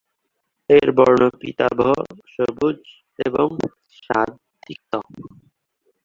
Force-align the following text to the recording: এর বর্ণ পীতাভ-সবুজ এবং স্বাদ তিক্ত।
এর 0.69 0.87
বর্ণ 0.97 1.21
পীতাভ-সবুজ 1.39 2.79
এবং 3.19 3.47
স্বাদ 3.97 4.29
তিক্ত। 4.63 4.91